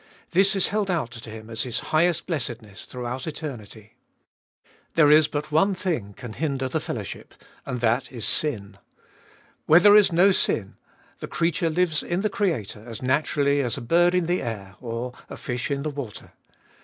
[0.31, 3.93] This is held out to him as his highest blessedness through eternity.
[4.95, 7.35] There is but one thing can hinder the fellowship,
[7.67, 8.79] and that is sin.
[9.67, 10.77] Where there is no sin,
[11.19, 15.13] the creature lives in the Creator as naturally as a bird in the air, or
[15.29, 16.31] a fish in the water.